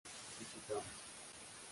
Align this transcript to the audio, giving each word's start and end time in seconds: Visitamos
Visitamos 0.39 0.83